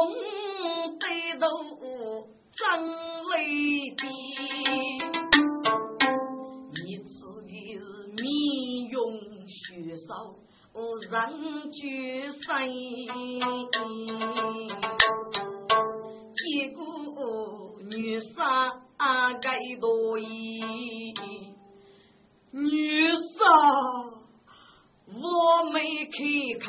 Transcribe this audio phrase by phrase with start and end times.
[0.00, 0.16] 红
[0.98, 1.04] 得
[1.38, 1.44] 到
[2.52, 2.58] 真
[3.26, 3.30] 为
[3.96, 4.02] 的，
[6.72, 7.10] 你自
[7.46, 7.84] 己是
[8.16, 8.18] 面
[8.90, 8.96] 容
[9.46, 10.08] 血手，
[10.72, 10.76] 无
[11.10, 11.78] 人居
[12.30, 12.40] 身。
[16.32, 16.40] 结
[16.74, 16.80] 果
[17.90, 18.32] 女杀
[19.42, 19.46] 该
[19.78, 20.24] 多疑，
[22.52, 23.18] 女杀
[25.06, 26.10] 我没开
[26.64, 26.68] 口。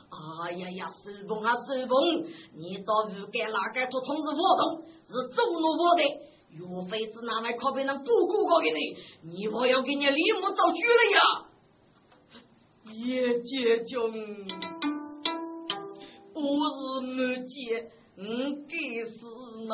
[0.11, 2.25] 哎呀呀，收风啊收风！
[2.53, 6.03] 你到鱼干哪个做从事活动，是走路活的，
[6.51, 6.59] 岳
[6.89, 8.97] 飞子哪位可被人不顾过给你？
[9.21, 11.21] 你我要给你立马造句了呀！
[12.93, 14.11] 叶姐兄，
[16.33, 18.75] 我是没见，你该
[19.07, 19.19] 死
[19.65, 19.73] 呢。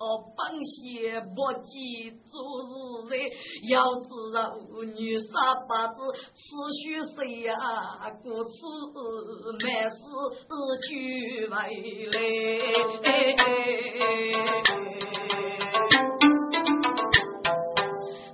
[0.00, 2.32] 哦，本邪不记做
[2.64, 2.70] 事
[3.10, 3.20] 人，
[3.68, 4.56] 要知道
[4.96, 5.28] 女杀
[5.68, 6.00] 八字
[6.32, 6.40] 此
[6.72, 7.52] 须谁呀？
[8.22, 8.50] 故此
[9.60, 9.94] 万事
[10.88, 10.88] 俱
[11.46, 12.16] 为来。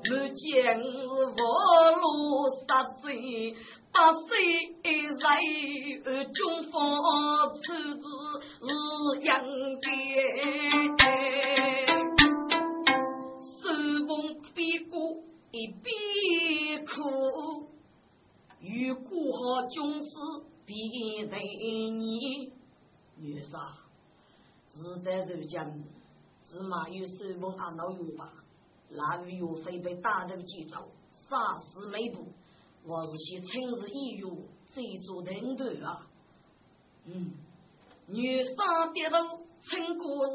[0.08, 1.42] 我见我
[1.90, 2.04] 路
[2.68, 3.04] 杀贼，
[3.92, 4.22] 八岁
[5.20, 6.38] 在军
[6.70, 6.72] 方，
[7.50, 7.64] 处
[7.96, 8.06] 子
[8.62, 8.68] 是
[9.24, 9.84] 养的。
[15.66, 17.68] 一边哭，
[18.60, 20.08] 与过好军事
[20.64, 20.72] 比
[21.28, 21.40] 对
[21.90, 22.52] 你，
[23.16, 23.58] 女杀，
[24.68, 25.58] 时代如今，
[26.44, 28.32] 只嘛有手捧阿老有吧？
[28.90, 32.28] 那位岳飞被打头击走，杀死没步，
[32.84, 34.24] 我是些亲自一阅，
[34.72, 36.06] 这座人头啊！
[37.06, 37.32] 嗯，
[38.06, 40.30] 女杀跌倒成过日。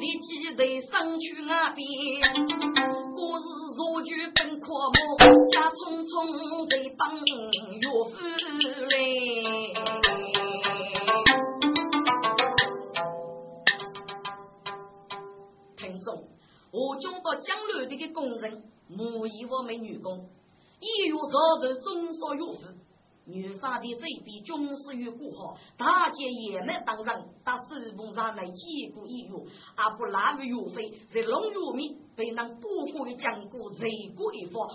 [0.00, 1.86] 立即得上去那边，
[3.20, 3.44] 我是
[3.76, 4.94] 若举本阔目，
[5.52, 8.16] 家匆匆在帮岳父
[8.88, 8.96] 来。
[15.76, 16.24] 听众，
[16.70, 20.30] 我军到江南的个工人，母以我美女工，
[20.80, 22.64] 一月早日中少岳父。
[23.30, 29.32] 女杀的这笔军事与过好，大姐也没当人，到手捧上来结果一月，
[29.76, 34.68] 阿不那个岳飞在龙月面被那多国的将国贼过一方，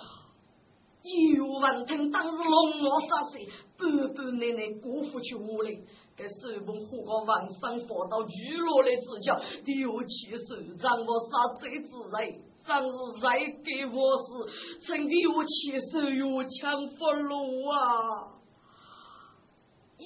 [1.35, 5.83] 有闻听当时龙王杀谁，半半奶奶辜负起我嘞，
[6.15, 13.29] 给手捧火光往上放到娱乐来指教，丢弃手掌我杀贼之人，真是再
[13.63, 18.34] 给我是，真给我起手又抢俘虏啊！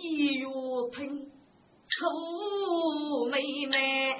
[0.01, 0.45] 一月
[0.93, 1.27] 听
[1.89, 3.37] 楚妹
[3.67, 4.15] 妹，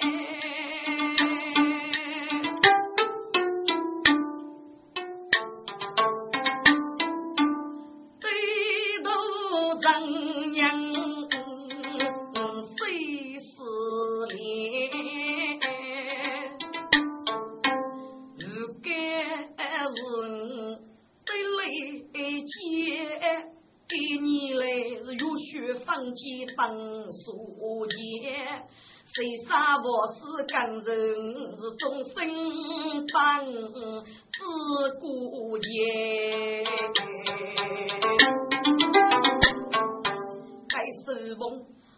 [26.00, 28.32] 血放进本书页，
[29.04, 32.10] 谁杀我是干人是终身
[33.12, 33.44] 帮
[34.32, 34.38] 自
[34.98, 36.64] 古也。
[40.68, 40.74] 该
[41.04, 41.42] 是梦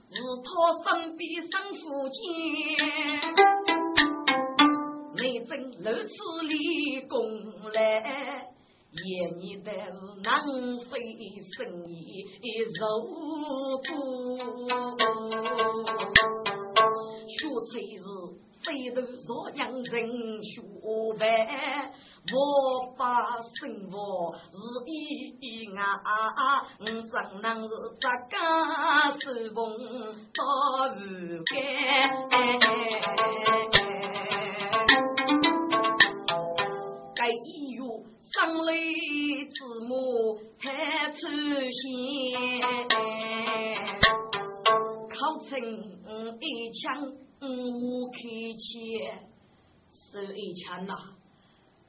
[0.08, 0.50] 是他
[0.82, 2.19] 身边生父亲，
[5.14, 7.14] 内政如此立功
[7.72, 8.42] 来。
[8.93, 9.05] 夜
[9.39, 10.29] 你的是难
[10.79, 11.00] 飞
[11.56, 11.56] 生
[11.87, 12.29] 意
[12.79, 12.81] 肉
[13.81, 13.89] 骨，
[17.27, 17.39] 学
[17.71, 18.05] 才是
[18.62, 19.93] 非头若养人
[20.43, 20.61] 学
[21.19, 21.23] 白。
[22.33, 22.35] 我
[22.97, 23.03] 把
[23.41, 23.97] 生活
[24.37, 24.39] 是
[24.87, 24.89] 一
[25.75, 27.69] 啊，怎能是
[27.99, 28.35] 这个
[29.19, 29.56] 是逢
[30.33, 30.41] 到
[30.95, 31.00] 不
[31.50, 31.50] 该？
[38.43, 41.17] 生来之母还出
[41.71, 41.81] 现，
[45.09, 45.50] 考成
[46.41, 47.06] 一枪
[47.41, 48.19] 五开
[48.59, 49.31] 钱，
[49.93, 50.93] 是一枪呐。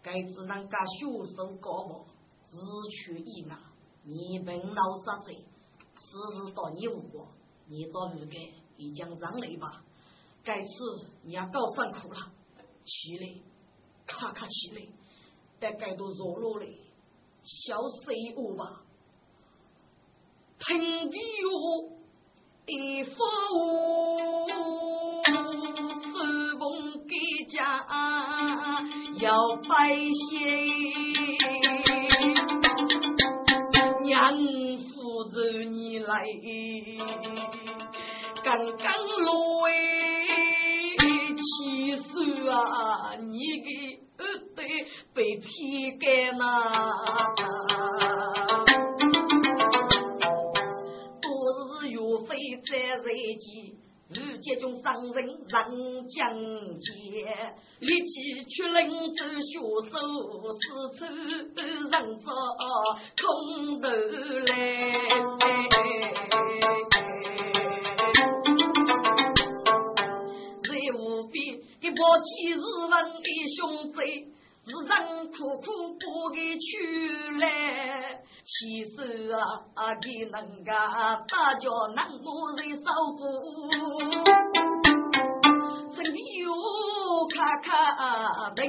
[0.03, 2.05] 该只能噶学手高毛，
[2.51, 2.55] 日
[2.91, 3.59] 趋异啊！
[4.03, 5.33] 你本老杀贼，
[5.95, 7.29] 此日到你无过，
[7.67, 8.37] 你到如该
[8.77, 9.83] 已将让来吧。
[10.43, 10.69] 该次
[11.23, 12.19] 你要高辛苦了，
[12.85, 13.41] 起来，
[14.05, 14.81] 咔咔起来，
[15.63, 16.77] 在街头走路嘞
[17.41, 18.81] 小碎屋吧。
[20.59, 22.01] 平地一呼
[22.65, 23.15] 一呼
[26.03, 27.77] 四公的家
[29.21, 30.29] 要拜谢。
[34.03, 34.37] 娘
[34.79, 36.25] 扶着你来
[38.43, 38.93] 刚刚
[39.23, 39.71] 落为
[41.37, 44.55] 乞食啊你给儿子
[45.13, 46.43] 被劈干呐，
[51.21, 51.25] 多
[51.81, 52.29] 日岳飞
[52.69, 53.05] 在人
[53.39, 53.43] 间。
[54.15, 55.47] 日节中伤人人
[56.07, 56.35] 将
[56.77, 57.25] 劫，
[57.79, 59.57] 立即去领走血
[59.89, 59.91] 手，
[60.91, 61.01] 四
[61.49, 61.57] 处
[61.89, 62.25] 人着
[63.17, 63.83] 空头
[64.45, 64.53] 来。
[71.93, 72.57] 边的宝气日
[72.89, 72.91] 问
[73.21, 73.97] 的兄弟，
[74.65, 74.91] 是人
[75.27, 75.65] 苦苦
[75.99, 76.03] 不
[76.33, 76.65] 给出
[77.39, 77.45] 来。
[78.45, 80.33] 其实啊，给人
[80.65, 80.73] 家
[81.27, 82.25] 大家能不
[82.57, 82.83] 人受
[83.15, 83.21] 苦，
[85.95, 86.47] 身体又
[87.27, 87.71] 卡卡
[88.55, 88.61] 能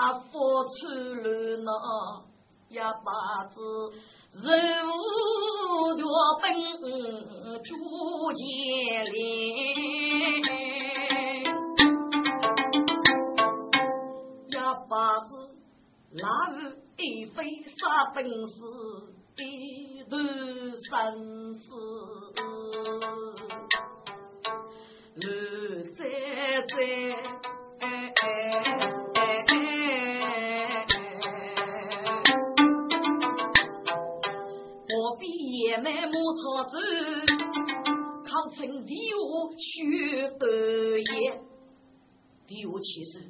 [0.00, 1.28] 啊，发出了
[1.62, 1.68] 那。
[2.70, 3.10] 呀，把
[3.48, 3.60] 子
[4.46, 4.48] 人
[4.86, 4.90] 物
[5.96, 6.06] 多
[6.40, 6.44] 本
[7.64, 7.68] 朱
[8.32, 8.40] 建
[9.12, 9.18] 林，
[14.52, 14.56] 呀，
[14.88, 15.28] 把子
[16.12, 16.56] 哪日
[16.96, 17.78] 一飞杀
[18.14, 18.56] 本事，
[19.36, 19.44] 一
[20.04, 20.16] 头
[20.88, 20.88] 生
[35.20, 35.26] 死，
[35.76, 36.20] 路在在。
[36.40, 36.78] 草子
[38.24, 41.40] 考成第五学得业，
[42.46, 43.20] 第五其实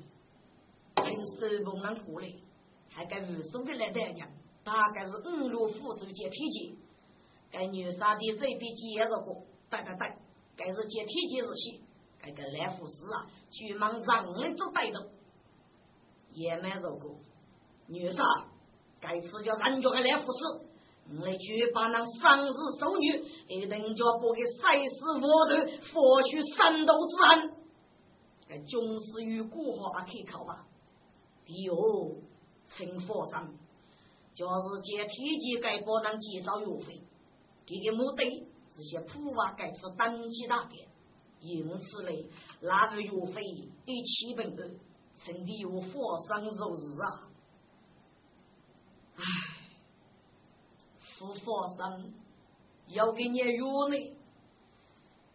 [0.94, 2.32] 听手工人过来，
[2.90, 4.28] 还该无数的来代讲，
[4.62, 6.76] 大概是五路辅助接体检，
[7.50, 10.14] 该女杀的这笔接着过，对对对，
[10.56, 11.80] 该是接体检日期，
[12.20, 15.10] 该个来护士啊，去忙让人做带动，
[16.32, 17.16] 也没做过，
[17.88, 18.22] 女杀
[19.00, 20.69] 该次叫人家的来护士。
[21.12, 27.56] 我来去把那丧事收女，一等就要拨给赛事窝头，佛去三斗之恩。
[28.46, 30.66] 该军事与国好啊，可以考吧？
[31.44, 31.74] 第二，
[32.66, 33.52] 陈佛上，
[34.34, 37.02] 就是借体积该不能减少药费，
[37.66, 40.86] 这个目的是些普瓦该次登记大典，
[41.40, 42.26] 因此嘞，
[42.60, 44.68] 那个药费一起本的，
[45.16, 47.28] 趁地有佛上入日啊，
[49.16, 49.59] 唉。
[51.20, 52.14] 是佛生
[52.88, 53.44] 要给你药
[53.90, 53.96] 呢，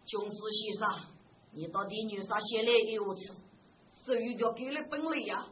[0.03, 0.89] 军师先生，
[1.51, 3.35] 你到底有啥写来一次？
[4.03, 5.45] 手语叫给了本来呀？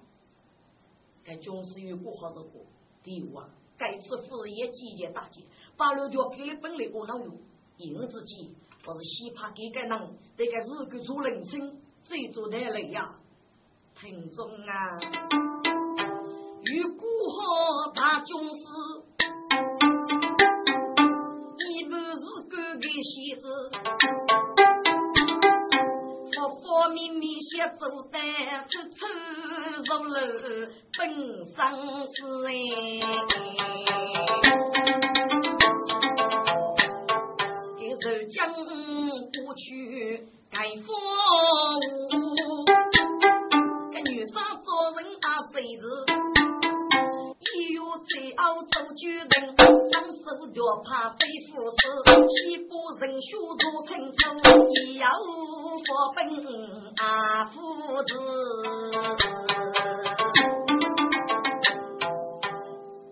[1.24, 2.66] 该军师有过好的过，
[3.04, 3.48] 第五啊，
[3.78, 5.44] 该次事业季节大捷，
[5.78, 7.38] 把路条给了本来我能用，
[7.78, 8.56] 因自己
[8.88, 13.20] 我是喜怕给个人，这个日个做人生最做的累呀，
[14.00, 15.00] 听众啊，
[16.63, 18.73] 与过好大军师。
[23.04, 23.70] 戏子，
[26.32, 28.22] 方方面面写走单，
[28.70, 29.06] 处处
[29.86, 30.18] 入楼
[30.98, 31.00] 本
[31.46, 31.56] 生
[32.08, 32.16] 死
[32.48, 32.50] 哎。
[37.78, 39.64] 给受将过去
[40.50, 40.56] 盖
[40.86, 40.96] 房
[42.10, 42.16] 屋，
[43.92, 44.34] 给女生
[44.64, 45.84] 做人啊贼子，
[48.04, 51.78] 一月在澳洲举人，双手脚怕飞虎死，
[52.28, 54.24] 西部人血如青州，
[54.88, 56.28] 也要佛本
[56.98, 58.10] 阿夫子。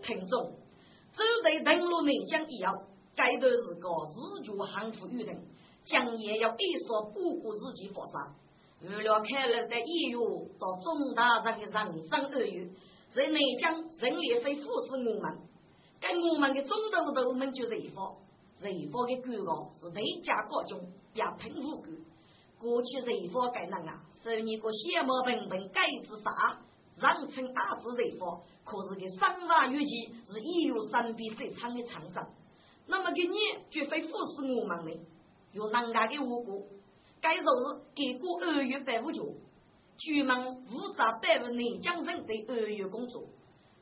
[0.04, 0.52] 听众，
[1.14, 2.84] 走在登陆内江以后，
[3.16, 5.42] 该段是个日久行富与人，
[5.86, 8.36] 将也要一说不顾自己发杀。
[8.82, 10.20] 为了开了的医院
[10.60, 12.68] 到中大人的人生二月，
[13.13, 15.38] 在内江人力会服侍我们，
[16.00, 18.15] 跟我们的中头头们就人发，
[18.62, 20.80] 人发的官告是内家高中
[21.13, 21.88] 也喷无辜。
[22.58, 26.58] 过去人发该人啊，受你个邪魔本本该自杀，
[27.01, 32.30] 让称阿子人发，可是个三万余计是医院三比最长的厂商，
[32.88, 33.36] 那么给你
[33.70, 34.91] 绝非服侍我们的，
[35.51, 36.65] 有人家的无辜。
[37.20, 39.22] 该说是给过二月百五角，
[40.03, 40.34] 居民
[40.65, 43.24] 负责百分内江人的二月工作，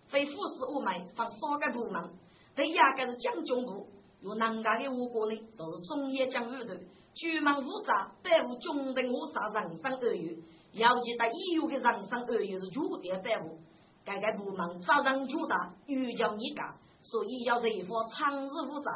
[0.09, 2.09] 非副使我们放三个部门，
[2.53, 3.87] 对压根是将军部，
[4.21, 6.73] 有南家的五个呢，就是中野江五头，
[7.13, 10.35] 居民负责百五军的我杀人生二月，
[10.73, 13.57] 要记得医院的人生二月是九点百五，
[14.03, 18.89] 该个部门责任巨大，又叫你干，所以要人发长日负责，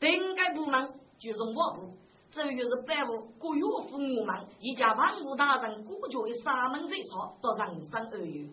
[0.00, 1.97] 本该部门就是我部。
[2.30, 8.48] 这月是百五，各岳父我们一家万物大人，孤绝的三门贼草到人生二月，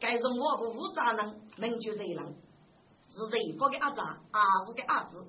[0.00, 2.34] 该是我不负责任，名就谁人？
[3.08, 5.24] 是谁发的阿子，阿子的阿子，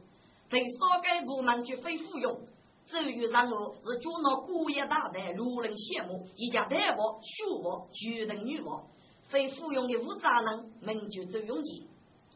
[0.49, 2.41] 对少该部门绝非服用。
[2.87, 8.83] 这月任务是捉拿孤业大胆、路人羡慕，一家大伯、叔伯、巨人女伯，
[9.29, 11.87] 非服用的负责人，名就周永吉。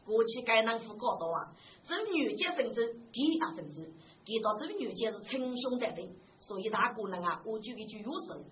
[0.06, 1.52] 过去该能副高多啊，
[1.84, 3.92] 周女杰甚至第二甚至。
[4.26, 6.10] 给到这女家是称兄道弟，
[6.40, 8.44] 所以大姑娘啊，我就一句有手，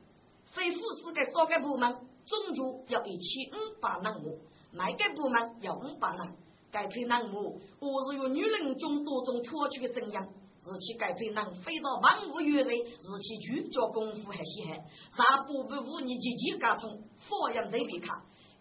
[0.52, 1.92] 非富士的少个部门，
[2.24, 4.38] 总就要一千五百人母，
[4.70, 6.36] 每个部门要五百人，
[6.70, 10.24] 该配人母，我是用女人中多种挑取的怎样，
[10.62, 14.78] 是其该配人飞到万物原来，是其主教功夫还稀罕，
[15.10, 18.24] 啥部不服你积极加重，发扬对比卡，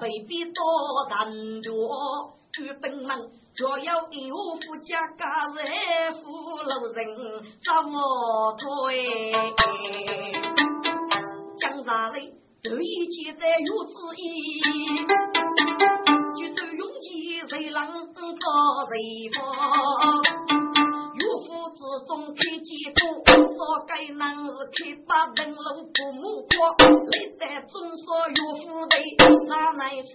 [0.00, 0.62] 未必多
[1.10, 1.70] 难着，
[2.52, 5.24] 举本门若有一户富家家
[5.54, 6.22] 人富
[6.62, 6.98] 路人
[7.64, 8.62] 怎么退？
[11.58, 14.60] 江山里对记在有旨意，
[16.36, 18.24] 举手勇气谁能做
[18.88, 18.94] 谁
[19.34, 19.38] 方？
[22.92, 26.76] 之中开几个，少该男是开把灯笼不目光，
[27.10, 28.94] 历代中说岳父的，
[29.46, 30.12] 那乃是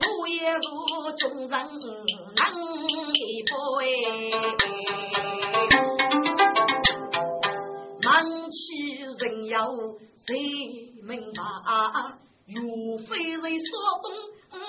[0.00, 0.60] 土也如
[1.16, 1.56] 众人难
[3.14, 3.48] 一杯。
[8.04, 8.06] 忙
[8.50, 8.56] 起
[9.18, 9.66] 人要
[10.26, 10.34] 谁？
[11.06, 11.42] 明白？
[12.46, 12.54] 岳
[13.06, 13.66] 非人说
[14.02, 14.06] 东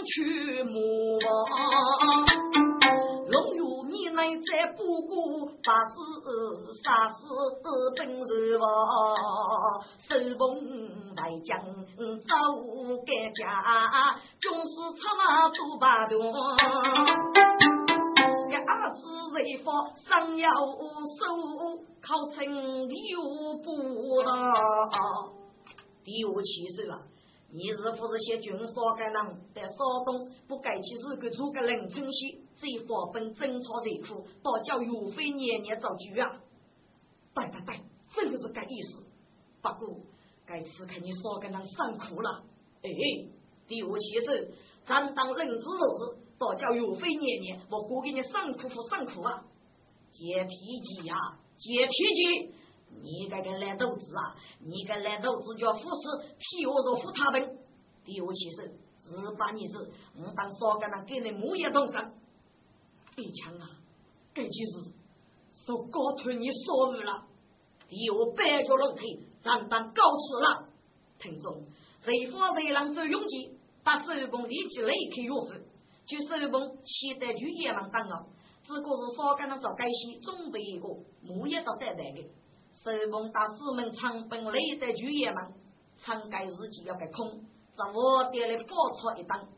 [0.06, 0.74] 去莫
[1.20, 1.28] 龙
[4.20, 4.30] 月。
[4.30, 5.94] 你乃在不顾法子
[6.84, 7.16] 杀死
[7.96, 8.66] 本人王，
[9.98, 10.44] 手捧
[11.16, 11.50] 大将
[12.20, 12.28] 走
[13.06, 13.40] 改家，
[14.40, 16.20] 军师出马做八段。
[18.50, 18.56] 伢
[18.94, 19.00] 子
[19.34, 19.72] 为佛
[20.10, 20.58] 上要手，
[22.02, 22.38] 考成
[22.88, 22.94] 六
[23.64, 23.68] 不
[24.24, 24.30] 到，
[26.04, 27.00] 第五七岁了。
[27.52, 36.42] 你是不是些军少该人，在山东不该去日个做个人称西，这方本争吵热苦，倒叫岳飞年年遭拒啊！
[37.34, 37.82] 对对对，
[38.14, 39.04] 真的是该意思。
[39.62, 40.02] 不过
[40.46, 42.44] 该次看你少该人上苦了。
[42.82, 42.90] 哎，
[43.68, 44.54] 第五七是
[44.86, 49.46] 咱当人之肉子，倒叫岳飞年年我过给你上苦不辛苦啊！
[50.12, 51.16] 接脾气呀，
[51.58, 52.54] 接脾气。
[53.02, 54.36] 你该个烂豆子啊！
[54.60, 57.58] 你个烂豆子叫富士，替我做富他本。
[58.04, 62.14] 第五其实是把你子，我当少干了给你木叶动身。
[63.20, 63.70] 一枪啊！
[64.34, 64.92] 这就是
[65.66, 67.26] 受高推你所误了。
[67.88, 70.70] 第五百脚龙腿，咱当告辞了。
[71.18, 71.66] 听众，
[72.02, 75.48] 谁发谁让走勇气，把手工立即来开岳父，
[76.06, 78.28] 就手工现在就野蛮当了。
[78.64, 80.88] 只不过是少干了找改西准备一个
[81.22, 82.22] 木叶到带来的。
[82.72, 85.54] 手捧大师们长奔来的主爷们，
[85.98, 87.44] 长盖日记要给空，
[87.76, 89.50] 在我店里包出一档，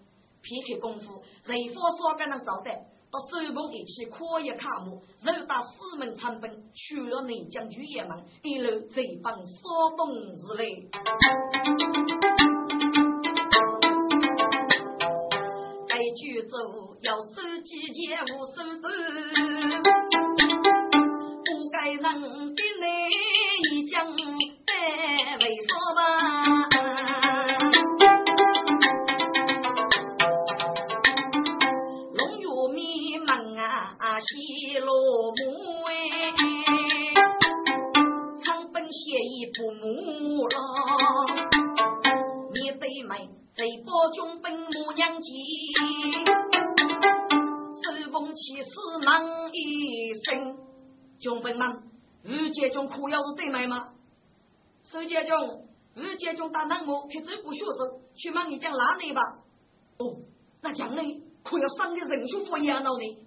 [0.42, 2.88] 片刻功夫，谁方说个能招待？
[3.12, 9.60] 到手捧一起跨越卡木，肉打四门长奔，去了内江主爷们，一路贼帮骚
[9.98, 10.64] 动日来。
[15.90, 16.56] 该举走
[17.02, 18.94] 要收集业务手段，
[21.44, 26.71] 不该能的内江在为什么？
[34.22, 35.92] 西罗母哎，
[38.44, 40.56] 长本协议不母了，
[42.54, 45.32] 你得买贼包中本母娘鸡，
[47.82, 50.56] 手捧起司忙一声，
[51.20, 51.68] 中本们，
[52.24, 53.88] 御姐中苦要是得买吗？
[54.84, 59.22] 手姐中，御姐中打南我去走步学手，去忙你讲哪里吧？
[59.98, 60.18] 哦，
[60.62, 61.04] 那将来
[61.44, 63.18] 可要上个人数不一样了呢。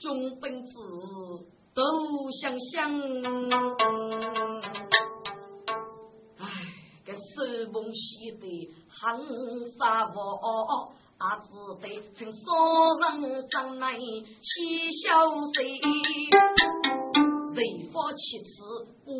[0.00, 0.72] 中本子
[1.74, 1.82] 都
[2.40, 2.90] 想想，
[6.38, 6.44] 哎，
[7.04, 7.18] 这手
[7.70, 8.98] 捧写的很
[9.78, 10.18] 沙窝，
[11.18, 11.50] 阿只
[11.82, 12.40] 得趁少
[12.98, 15.52] 人张来起小声，
[17.54, 17.58] 谁
[17.92, 18.52] 发其词
[19.04, 19.10] 不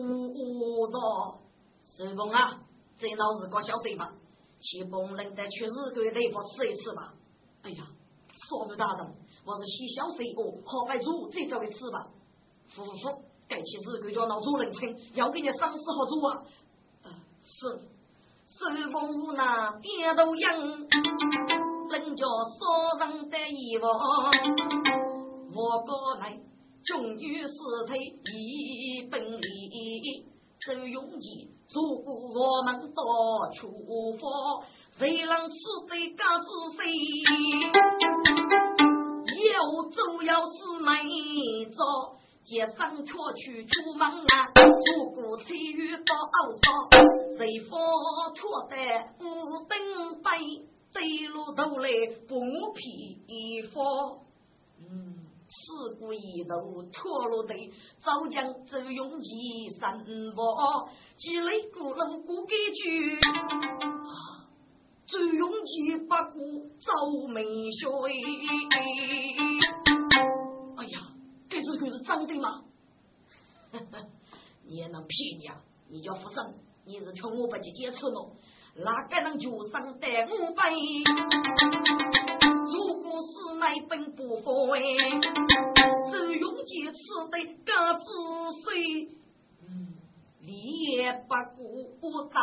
[0.91, 1.39] 道？
[1.85, 2.59] 手捧啊，
[2.99, 4.15] 这老日过小水吧，
[4.63, 7.13] 去帮人的去日干地方吃一吃吧。
[7.65, 7.85] 哎呀，
[8.49, 9.15] 说不大人。
[9.51, 12.07] 我是先小水果，好白煮，再找个吃吧。
[12.69, 16.45] 夫妇，该起日干叫老主人称，要给你赏识好煮啊。
[17.43, 17.81] 是，
[18.47, 20.47] 手风无那点头应，
[21.91, 23.91] 人家所人的遗忘。
[25.53, 26.39] 我过来，
[26.85, 27.51] 终于是
[27.89, 29.41] 他一本领，
[30.61, 33.03] 周永吉做过我们到
[33.53, 33.69] 处
[34.17, 34.63] 方，
[34.97, 35.57] 谁让吃
[35.89, 36.85] 得嘎子谁？
[39.61, 40.91] 要走要是没
[41.67, 44.49] 走，接上车去出门啊！
[44.57, 46.89] 如果参与到二少，
[47.37, 47.79] 谁方
[48.35, 48.75] 错的
[49.21, 51.91] 五等杯，对路头来
[52.27, 52.41] 不
[52.73, 53.83] 批发。
[54.79, 57.55] 嗯，事故一路脱落的，
[58.03, 59.99] 早将周永吉三
[60.35, 63.21] 宝，积累古路古根据。
[65.07, 67.89] 周永吉不顾赵美雪，
[68.71, 68.87] 哎呀，
[69.43, 69.50] 这
[71.71, 72.65] 是可是真的吗？
[74.67, 75.61] 你也能骗你啊？
[75.89, 76.55] 你叫福生，
[76.85, 78.31] 你是穷我不去坚持吗？
[78.77, 80.71] 哪个能就上得五百？
[82.65, 84.81] 如果是买本不放哎，
[86.11, 86.93] 周永吉吃
[87.31, 88.05] 的嘎子
[88.63, 89.09] 水，
[90.41, 90.53] 你
[90.97, 91.35] 也不
[92.01, 92.41] 顾打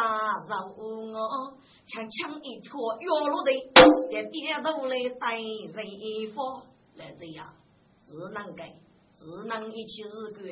[0.50, 1.58] 扰我。
[1.88, 3.52] 强强一拖药落的，
[4.12, 6.62] 在点头来带人一发，
[6.96, 7.54] 来这样
[8.02, 8.64] 是能给，
[9.20, 10.44] 只能一起日干，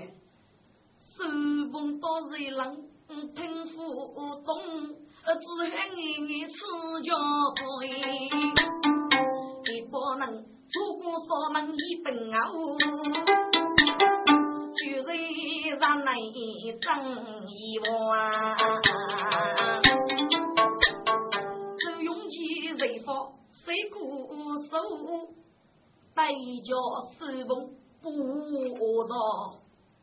[0.98, 1.24] 手
[1.72, 2.76] 捧到热浪，
[3.08, 3.78] 听不
[4.44, 4.50] 懂，
[5.24, 6.56] 只喊你你吃
[7.04, 7.10] 脚
[7.56, 7.88] 腿，
[9.66, 12.38] 你不能出过锁门一本啊，
[14.76, 15.08] 就是
[15.80, 16.14] 让来
[16.82, 16.86] 争
[17.48, 18.12] 一碗。
[23.52, 23.98] 谁鼓
[24.70, 24.72] 手
[26.14, 26.70] 带叫
[27.18, 27.54] 手捧
[28.12, 29.16] 不到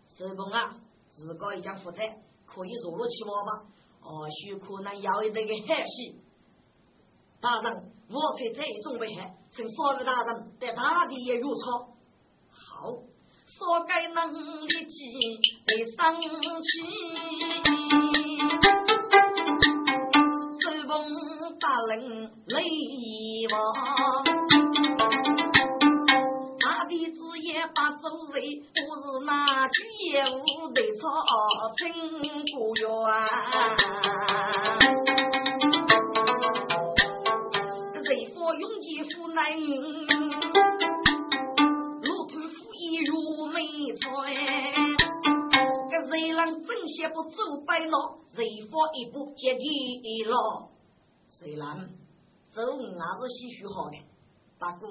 [0.05, 0.77] 手捧啊，
[1.11, 2.01] 自个一将负责
[2.47, 3.65] 可以入落去玩吧？
[4.01, 6.17] 或许可能要一那个海戏。
[7.41, 11.89] 大人，我才这一种危害，请所有大人在大地也入草。
[12.51, 12.91] 好，
[13.47, 16.21] 所该能力起得生
[16.61, 16.71] 气，
[20.61, 20.91] 手捧
[21.59, 22.63] 大人累。
[23.51, 23.59] 望，
[26.93, 28.43] 他的子也把走人，
[28.75, 29.75] 不是那句
[30.11, 31.09] 业务得操
[31.75, 31.91] 成
[32.53, 32.85] 不远。
[38.05, 39.63] 人佛永吉夫难人，
[42.03, 43.57] 路途富裕如美
[43.99, 44.05] 船。
[45.89, 50.69] 个人让正邪不走白了，人佛一步接地了，
[51.31, 51.89] 虽然。
[52.51, 53.97] 走还是唏嘘好的，
[54.59, 54.87] 大哥，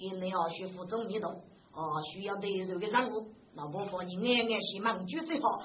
[0.00, 1.30] 给你要学负重移动，
[1.72, 5.60] 哦，需要得肉的任务，老婆婆你安安心忙就最好。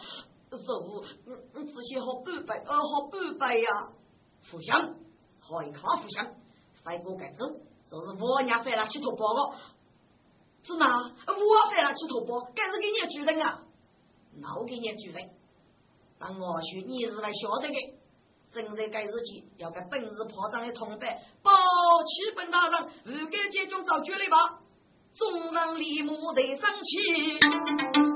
[0.49, 3.67] 走，嗯嗯，这些好半百，呃，好半百呀。
[4.51, 4.95] 互相，
[5.39, 6.33] 好一卡互相，
[6.83, 7.45] 飞过该走，
[7.89, 9.55] 就是我娘翻了去头包了。
[10.63, 10.85] 是哪？
[10.97, 13.63] 我翻了去头包，该是给你主人啊。
[14.37, 15.29] 那我给你举例，
[16.19, 17.97] 但我说你是来晓得的，
[18.55, 21.13] 正在该日期要给本日破张的同伴
[21.43, 21.51] 报
[22.05, 24.61] 启本大人，如该接中找决了吧。
[25.13, 27.37] 众人立马得生气，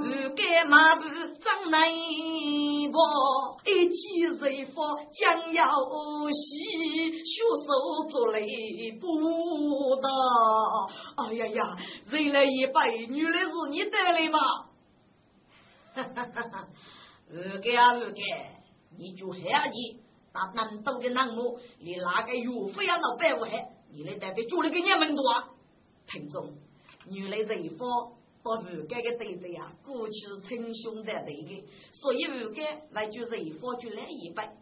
[0.02, 1.04] 如该马步
[1.43, 5.69] 张内波，一起人佛将要
[6.32, 10.10] 洗，血手做雷不到。
[11.17, 11.78] 哎呀呀，
[12.10, 14.39] 人来一百，女来是你带来吧？
[15.95, 16.67] 哈哈哈哈
[17.30, 18.62] 如该啊如该，
[18.97, 19.99] 你就害你，
[20.34, 23.52] 那南东的南木，你哪个岳父要闹百万，
[23.92, 25.24] 你来带给做了个娘们多，
[26.08, 26.56] 听众。
[27.10, 27.89] 原来人方
[28.44, 34.56] 到吴家的对子呀，过去称兄道弟的，所以吴家来就人方就来一拜，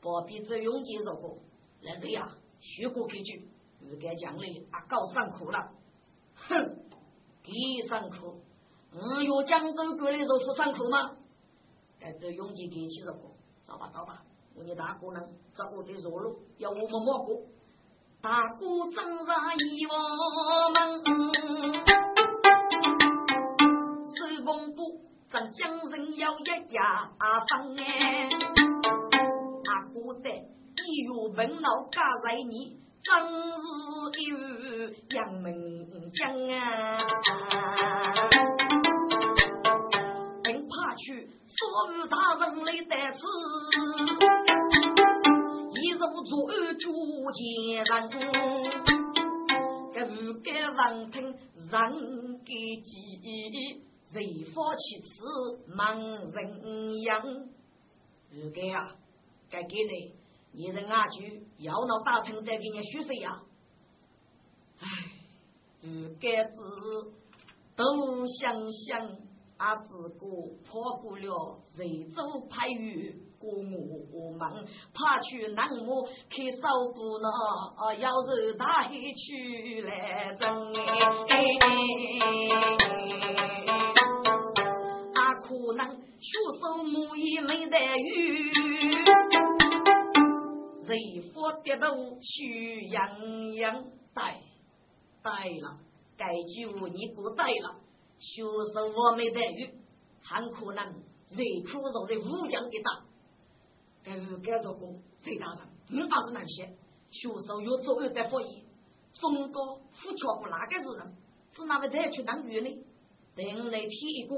[0.00, 1.38] 不必再用介绍过。
[1.82, 3.48] 来这呀，学过几句，
[3.82, 5.70] 吴家将来啊搞上课了，
[6.34, 6.78] 哼，
[7.44, 7.52] 给
[7.88, 8.34] 上课，
[8.92, 11.16] 嗯，有江州过来说是上课吗？
[12.00, 14.24] 该这用介给起着过，走吧走吧，
[14.58, 15.20] 我你大哥呢，
[15.54, 17.42] 找我的弱路，要我们莫过。
[18.22, 19.34] 大哥正在
[19.68, 19.92] 一房
[20.72, 21.04] 门，
[24.16, 24.98] 手风布
[25.30, 27.12] 正将人要一牙
[27.50, 28.30] 缝哎，
[29.62, 30.40] 大哥在一
[31.04, 33.12] 月本老家在你，真
[33.60, 33.64] 是
[34.18, 34.34] 一语
[35.10, 35.52] 杨门
[36.12, 36.58] 将啊，
[40.42, 43.20] 并怕去所有大人来得此。
[46.28, 46.90] 做主
[47.32, 47.86] 见人，
[49.94, 53.80] 这无该闻听人给记，
[54.12, 55.06] 谁发其词
[55.74, 55.98] 忙
[56.32, 57.22] 人样？
[58.32, 58.96] 无该啊，
[59.48, 60.14] 该给你，
[60.52, 63.42] 你人阿句要闹大厅再给你学谁呀？
[64.80, 64.86] 唉，
[65.84, 66.56] 无该子
[67.76, 69.26] 都想想。
[69.58, 69.88] 阿子
[70.20, 70.26] 哥
[70.68, 76.58] 破过了随州派与我们，怕去南木去守
[76.94, 80.72] 不那，要是大海去来争
[85.14, 86.30] 阿可能学
[86.60, 88.50] 手木也没得雨，
[90.82, 90.98] 人
[91.32, 94.40] 佛跌倒去洋洋带
[95.22, 95.30] 带
[95.60, 95.78] 了，
[96.16, 97.76] 该句话你不带了。
[98.18, 99.70] 学生我没待遇，
[100.22, 100.84] 很可能
[101.28, 103.05] 最苦肉的武将一打。
[104.06, 105.58] 但是该做工，谁大人？
[105.88, 106.72] 你倒是难写。
[107.10, 108.64] 学生有左右的发言，
[109.14, 111.16] 中国富强不那个是人，
[111.52, 112.84] 是哪个带去当员呢？
[113.34, 114.36] 等来提一个，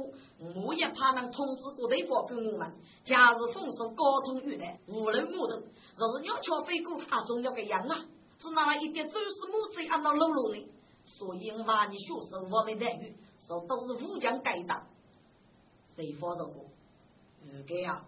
[0.65, 2.73] 我也怕能通知过对方给我们。
[3.05, 5.57] 假日丰收，高通雨来，无人木头，
[5.97, 8.07] 若是鸟雀飞过，啊，总要个样啊！
[8.39, 10.67] 是哪一点走私木子按到路路呢？
[11.05, 13.15] 所以我把你学生我没待遇。
[13.47, 14.87] 说都是武将该打，
[15.95, 16.67] 谁发着过？
[17.43, 18.05] 如该呀，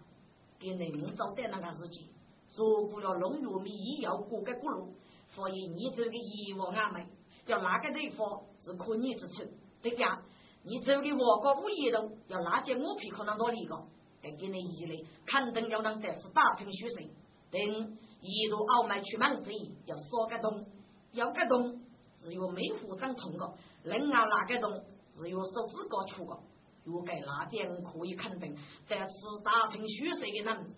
[0.61, 2.07] 给能找的那个事情，
[2.51, 4.93] 做过了农药米医药过个过路，
[5.29, 7.07] 所以你这个阎王阿妹，
[7.47, 9.49] 要哪个地方是可逆之处？
[9.81, 10.21] 对呀，
[10.63, 13.75] 你这个我国五一路要哪件我皮可能多离个？
[14.21, 17.09] 该给你一类，肯定要能得是打拼学生，
[17.49, 20.67] 等一路傲慢去满飞，要少个洞，
[21.13, 21.81] 要个洞，
[22.21, 24.83] 只有没护长通个，另外哪个洞？
[25.13, 26.39] 只有手指高出个，
[26.85, 29.13] 又该那点可以肯定，在此
[29.43, 30.73] 打听虚实的人，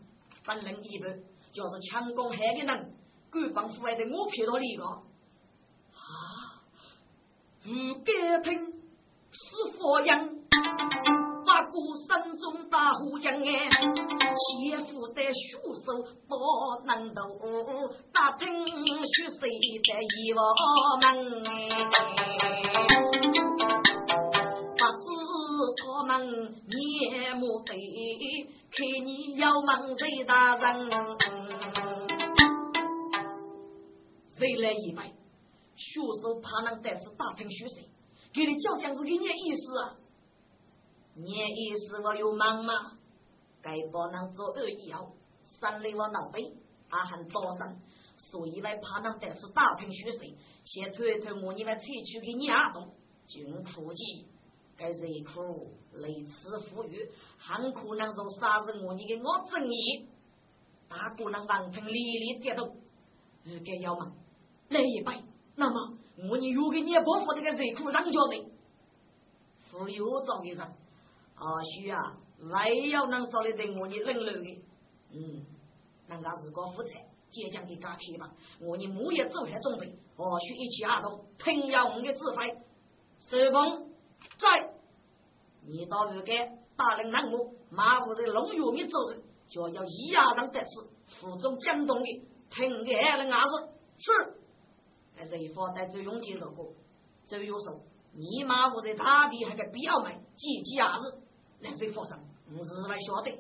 [0.45, 1.17] 本人一般，
[1.53, 2.93] 就是强攻害的人，
[3.31, 5.03] 官方府外的我骗到你个，啊，
[7.63, 7.69] 不
[8.03, 8.73] 该听
[9.31, 10.29] 是佛样，
[11.45, 16.35] 八股山中大虎将哎，切腹在血手不
[16.85, 17.21] 能斗，
[18.11, 19.79] 打听虚实在一
[20.33, 20.39] 窝
[20.99, 21.07] 门。
[26.67, 27.75] 面目对，
[28.71, 30.89] 看你要问谁大人？
[34.37, 35.13] 谁来一拜？
[35.75, 37.83] 学手怕能带次打听学生，
[38.33, 39.95] 给你教讲是给你意思啊？
[41.15, 42.73] 你意思我有忙吗？
[43.61, 46.53] 该不能做二要，三来我脑背，
[46.89, 47.79] 还很早生，
[48.17, 50.19] 所以来怕能带次打听学生，
[50.63, 52.93] 先推推我你们采取给你阿东，
[53.27, 54.27] 军苦计。
[54.75, 60.07] 该热苦累次富裕，很可能从杀人我你给我正义，
[60.89, 62.63] 大姑娘王听历历跌倒，
[63.43, 64.11] 如该要么
[64.69, 65.23] 来一拜，
[65.55, 68.51] 那么我你又给你报复这个热苦让家的，
[69.69, 70.65] 富裕找给上，
[71.35, 72.17] 啊需啊，
[72.51, 74.63] 还要能找得等我你冷冷的，
[75.11, 75.45] 嗯，
[76.07, 76.89] 人家是个负责，
[77.29, 82.49] 坚强的扎铁吧，我你木也做下准备，或许一起行动，听要我们的指挥，
[83.21, 83.92] 收工。
[84.43, 84.73] 在，
[85.65, 88.97] 你到如该大人让我马虎在龙月面走，
[89.47, 90.67] 就要一牙上得知
[91.07, 94.35] 府中江东的听给二人儿子是，
[95.15, 96.51] 还是一方带着勇气走。
[96.51, 96.73] 过，
[97.25, 101.21] 周有手，你马虎在大地还个必要买几几儿子，
[101.59, 103.31] 两岁发生，我日外晓得，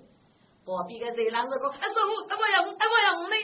[0.63, 3.35] 隔壁个热浪子讲，哎师傅，哎我要哎我要你，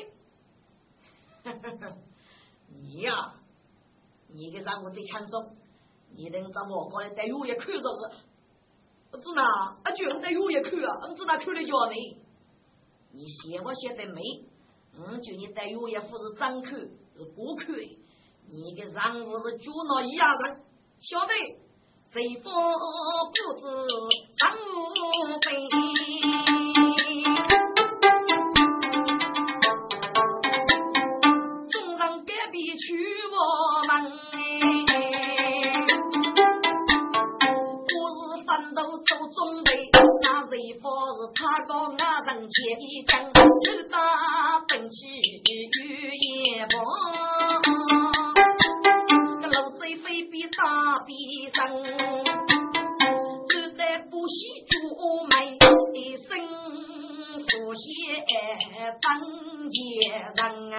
[2.70, 3.36] 你呀，
[4.28, 5.58] 你个让我最轻松，
[6.16, 8.12] 你能在我过来带我也看着是。
[9.20, 9.44] 子哪
[9.84, 12.18] 啊，就在有一口啊，你子哪口的叫没？
[13.12, 14.22] 你写不写的没？
[14.98, 17.64] 我叫你带有一副是张口是过口，
[18.52, 20.62] 你个人物是猪脑一样人，
[21.00, 21.34] 晓得？
[22.12, 24.68] 谁方不知人物
[25.40, 25.48] 悲？
[31.70, 31.98] 中
[38.76, 40.50] 上隔壁去我门。
[41.36, 43.30] 他高那人前一将，手
[43.90, 43.96] 打
[44.68, 44.98] 兵器
[45.46, 45.52] 与
[46.18, 46.78] 眼光，
[49.44, 51.10] 路贼非比大比
[51.54, 51.58] 生，
[53.48, 54.74] 就在不惜出
[55.30, 55.46] 卖
[55.94, 56.28] 一身
[57.40, 57.80] 福血
[59.02, 59.08] 当
[59.70, 59.80] 奸
[60.36, 60.40] 人
[60.74, 60.78] 啊！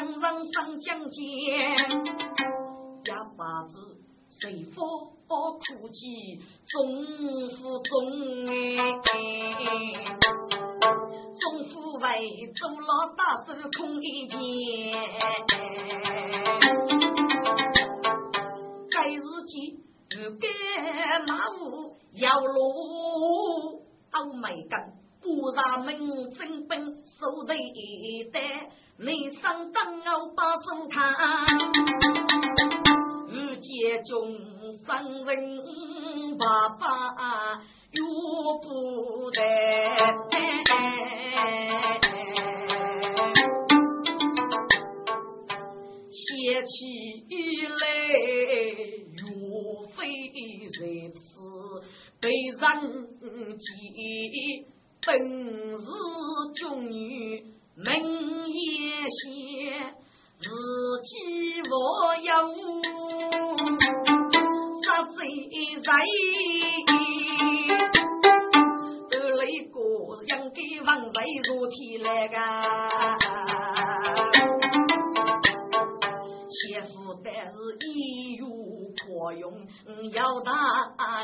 [0.00, 1.20] 上江间，
[3.04, 3.98] 哑巴子
[4.30, 4.88] 随风
[5.28, 7.04] 哭泣，总
[7.50, 8.52] 府中哎，
[11.36, 12.18] 总府外
[12.58, 14.38] 走了大手空一件，
[18.90, 19.52] 该日记
[20.08, 20.48] 不该
[21.26, 24.80] 马虎要路欧美根，
[25.20, 27.52] 不让门真本手头
[28.32, 28.70] 带。
[29.02, 31.00] 你上当我把手看，
[33.30, 34.30] 遇见众
[34.76, 36.84] 生人爸爸
[37.92, 38.04] 又
[38.60, 39.40] 不得，
[46.10, 46.68] 写起
[47.80, 49.18] 来岳
[49.96, 49.98] 飞
[50.78, 50.78] 在
[51.14, 51.18] 此
[52.20, 52.60] 被人
[53.56, 53.64] 记，
[55.06, 55.08] 本
[55.78, 55.88] 是
[56.54, 56.60] 忠
[56.90, 57.58] 女。
[57.82, 57.88] 门
[58.46, 58.52] 也
[59.08, 59.18] 写
[60.36, 60.44] 自
[61.02, 61.10] 己
[61.62, 61.72] 我
[62.16, 62.30] 有
[64.82, 65.16] 杀贼
[65.76, 65.84] 人，
[69.08, 69.74] 得了一个
[70.26, 71.16] 养给王贼
[71.48, 72.36] 如天来个，
[76.50, 76.90] 媳妇
[77.24, 77.52] 但是
[77.86, 77.88] 一
[78.36, 78.44] 有
[78.94, 79.42] 可用，
[80.12, 80.50] 要打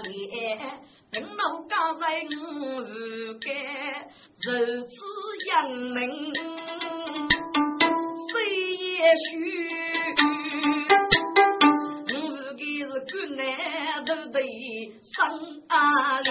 [0.01, 0.81] 脸，
[1.17, 3.47] 等到家在我日干。
[4.43, 4.53] 如
[4.83, 4.93] 此
[5.49, 5.99] 养命，
[8.29, 8.35] 谁
[8.77, 8.93] 也
[9.31, 9.33] 许
[12.13, 12.15] 我
[12.53, 12.93] 自己是个
[13.35, 13.41] 男
[14.05, 14.37] 的得
[15.15, 15.17] 生
[15.69, 16.31] 阿莲。